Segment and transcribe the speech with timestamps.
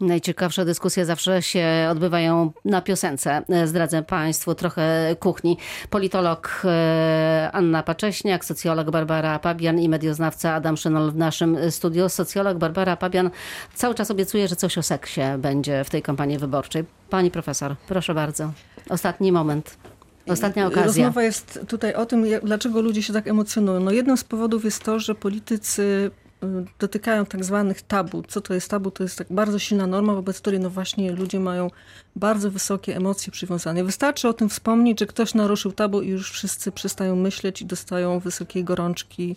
[0.00, 3.42] Najciekawsze dyskusje zawsze się odbywają na piosence.
[3.64, 5.58] Zdradzę Państwu trochę kuchni.
[5.90, 12.08] Politolog e, Anna Pacześniak, socjolog Barbara Pabian i medioznawca Adam Szynol w naszym studiu.
[12.08, 13.30] Socjolog Barbara Pabian
[13.74, 16.84] cały czas obiecuje, że coś o seksie będzie w tej kampanii wyborczej.
[17.10, 18.52] Pani profesor, proszę bardzo.
[18.88, 19.76] Ostatni moment.
[20.28, 20.84] Ostatnia okazja.
[20.84, 23.80] Rozmowa jest tutaj o tym, dlaczego ludzie się tak emocjonują.
[23.80, 26.10] No jednym z powodów jest to, że politycy
[26.78, 28.22] dotykają tak zwanych tabu.
[28.28, 28.90] Co to jest tabu?
[28.90, 31.70] To jest tak bardzo silna norma, wobec której no właśnie ludzie mają
[32.16, 33.84] bardzo wysokie emocje przywiązane.
[33.84, 38.18] Wystarczy o tym wspomnieć, że ktoś naruszył tabu i już wszyscy przestają myśleć i dostają
[38.18, 39.36] wysokiej gorączki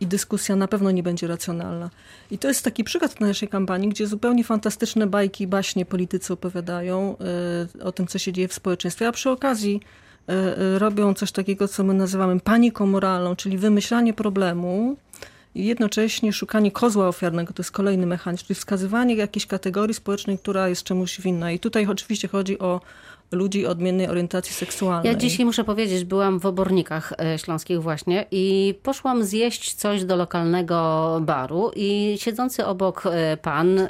[0.00, 1.90] i dyskusja na pewno nie będzie racjonalna.
[2.30, 7.16] I to jest taki przykład naszej kampanii, gdzie zupełnie fantastyczne bajki i baśnie politycy opowiadają
[7.78, 9.80] y, o tym, co się dzieje w społeczeństwie, a przy okazji
[10.30, 14.96] y, robią coś takiego, co my nazywamy paniką moralną, czyli wymyślanie problemu,
[15.56, 20.68] i jednocześnie szukanie kozła ofiarnego, to jest kolejny mechanizm, czyli wskazywanie jakiejś kategorii społecznej, która
[20.68, 21.52] jest czemuś winna.
[21.52, 22.80] I tutaj oczywiście chodzi o
[23.32, 25.12] ludzi odmiennej orientacji seksualnej.
[25.12, 30.16] Ja dzisiaj muszę powiedzieć, byłam w Obornikach e, Śląskich właśnie i poszłam zjeść coś do
[30.16, 33.88] lokalnego baru i siedzący obok e, pan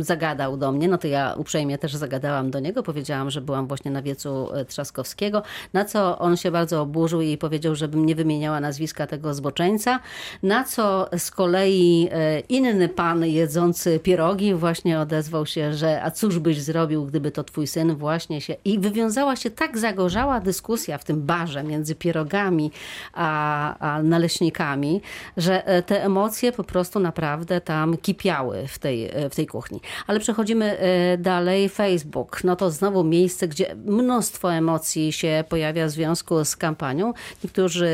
[0.00, 3.90] zagadał do mnie, no to ja uprzejmie też zagadałam do niego, powiedziałam, że byłam właśnie
[3.90, 8.60] na wiecu e, Trzaskowskiego, na co on się bardzo oburzył i powiedział, żebym nie wymieniała
[8.60, 10.00] nazwiska tego zboczeńca,
[10.42, 12.08] na co z kolei
[12.48, 17.66] inny pan jedzący pierogi właśnie odezwał się, że a cóż byś zrobił, gdyby to twój
[17.66, 22.70] syn właśnie się i wywiązała się tak zagorzała dyskusja w tym barze między pierogami
[23.12, 25.00] a, a naleśnikami,
[25.36, 29.80] że e, te emocje po prostu naprawdę tam kipiały w tej, e, w tej kuchni.
[30.06, 31.68] Ale przechodzimy e, dalej.
[31.68, 37.12] Facebook, no to znowu miejsce, gdzie mnóstwo emocji się pojawia w związku z kampanią.
[37.44, 37.88] Niektórzy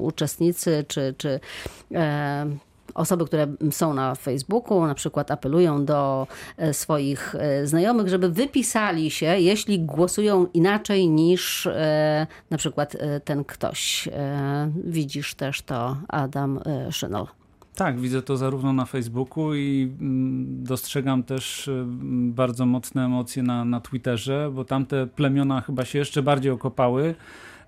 [0.00, 1.40] uczestnicy czy, czy
[2.96, 9.10] osoby, które są na Facebooku, na przykład apelują do e, swoich e, znajomych, żeby wypisali
[9.10, 14.08] się, jeśli głosują inaczej niż e, na przykład ten ktoś.
[14.84, 17.26] Widzisz też to, Adam Szynol.
[17.74, 21.70] Tak, widzę to zarówno na Facebooku i mm, dostrzegam też
[22.12, 27.14] bardzo mocne emocje na, na Twitterze, bo tamte plemiona chyba się jeszcze bardziej okopały.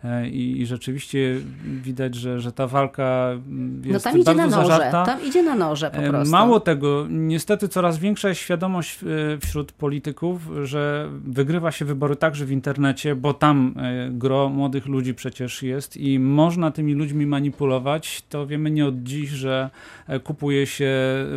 [0.05, 3.31] E, I, i rzeczywiście widać, że, że ta walka
[3.85, 5.05] jest no tam idzie na noże, zażarta.
[5.05, 6.33] Tam idzie na noże po e, prostu.
[6.33, 12.45] Mało tego, niestety coraz większa jest świadomość e, wśród polityków, że wygrywa się wybory także
[12.47, 13.75] w internecie, bo tam
[14.11, 18.23] gro młodych ludzi przecież jest i można tymi ludźmi manipulować.
[18.29, 19.71] To wiemy nie od dziś, że
[20.25, 20.93] kupuje się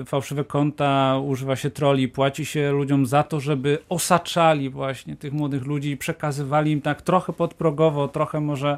[0.06, 5.66] fałszywe konta, używa się troli, płaci się ludziom za to, żeby osaczali właśnie tych młodych
[5.66, 8.78] ludzi i przekazywali im tak trochę podprogowo, trochę może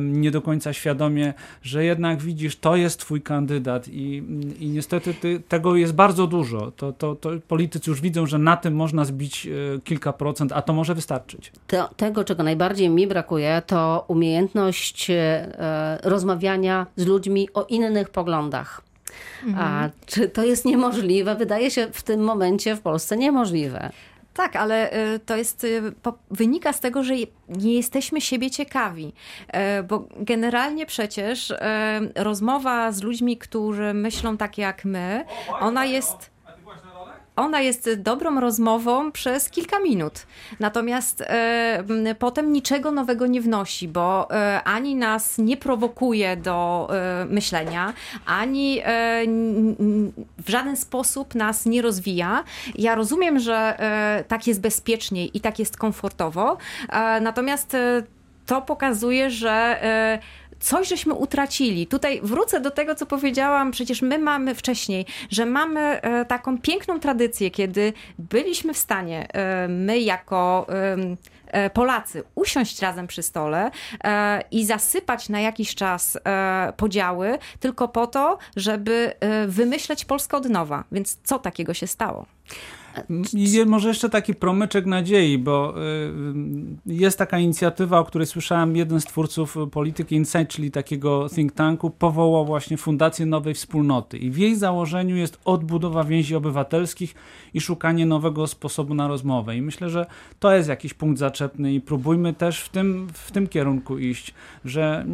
[0.00, 4.22] nie do końca świadomie, że jednak widzisz, to jest twój kandydat i,
[4.60, 6.70] i niestety ty, tego jest bardzo dużo.
[6.70, 10.62] To, to, to politycy już widzą, że na tym można zbić e, kilka procent, a
[10.62, 11.52] to może wystarczyć.
[11.66, 18.82] To, tego, czego najbardziej mi brakuje, to umiejętność e, rozmawiania z ludźmi o innych poglądach.
[19.46, 19.66] Mhm.
[19.66, 21.34] A czy to jest niemożliwe?
[21.34, 23.90] Wydaje się w tym momencie w Polsce niemożliwe.
[24.40, 25.82] Tak, ale y, to jest, y,
[26.30, 27.14] wynika z tego, że
[27.48, 29.12] nie jesteśmy siebie ciekawi,
[29.78, 31.54] y, bo generalnie przecież
[32.14, 35.24] rozmowa z ludźmi, którzy myślą tak jak my,
[35.60, 36.30] ona jest
[37.36, 40.26] ona jest dobrą rozmową przez kilka minut.
[40.60, 47.24] Natomiast e, potem niczego nowego nie wnosi, bo e, ani nas nie prowokuje do e,
[47.24, 47.92] myślenia,
[48.26, 48.82] ani
[50.38, 52.44] w żaden sposób nas nie rozwija.
[52.74, 53.78] Ja rozumiem, że
[54.28, 56.56] tak jest bezpieczniej i tak jest komfortowo,
[57.20, 57.76] natomiast
[58.46, 59.80] to pokazuje, że
[60.60, 61.86] coś żeśmy utracili.
[61.86, 67.00] Tutaj wrócę do tego, co powiedziałam, przecież my mamy wcześniej, że mamy e, taką piękną
[67.00, 73.70] tradycję, kiedy byliśmy w stanie, e, my jako e, Polacy usiąść razem przy stole
[74.50, 76.18] i zasypać na jakiś czas
[76.76, 79.12] podziały tylko po to, żeby
[79.46, 80.84] wymyśleć Polskę od nowa.
[80.92, 82.26] Więc co takiego się stało?
[83.32, 85.74] I może jeszcze taki promyczek nadziei, bo
[86.86, 91.52] y, jest taka inicjatywa, o której słyszałem, jeden z twórców Polityki Insight, czyli takiego think
[91.52, 94.18] tanku, powołał właśnie Fundację Nowej Wspólnoty.
[94.18, 97.14] I w jej założeniu jest odbudowa więzi obywatelskich
[97.54, 99.56] i szukanie nowego sposobu na rozmowę.
[99.56, 100.06] I myślę, że
[100.40, 105.04] to jest jakiś punkt zaczepny i próbujmy też w tym, w tym kierunku iść, że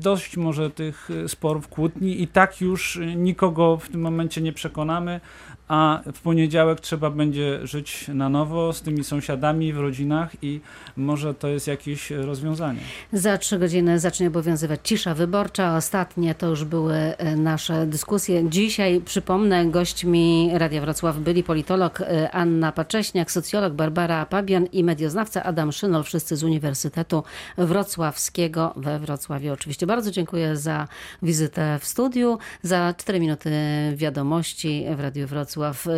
[0.00, 5.20] dość może tych sporów, kłótni i tak już nikogo w tym momencie nie przekonamy,
[5.68, 10.60] a w poniedziałek trzeba będzie żyć na nowo z tymi sąsiadami w rodzinach i
[10.96, 12.80] może to jest jakieś rozwiązanie.
[13.12, 15.76] Za trzy godziny zacznie obowiązywać cisza wyborcza.
[15.76, 18.50] Ostatnie to już były e, nasze dyskusje.
[18.50, 25.42] Dzisiaj, przypomnę, gośćmi Radia Wrocław byli politolog e, Anna Pacześniak, socjolog Barbara Pabian i medioznawca
[25.42, 27.24] Adam Szynol, wszyscy z Uniwersytetu
[27.58, 29.52] Wrocławskiego we Wrocławiu.
[29.52, 30.88] Oczywiście bardzo dziękuję za
[31.22, 33.50] wizytę w studiu, za cztery minuty
[33.96, 35.53] wiadomości w Radiu Wrocław.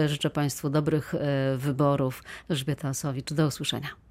[0.06, 2.22] Życzę Państwu dobrych e, wyborów.
[2.48, 4.05] Elżbieta Osowicz, do usłyszenia.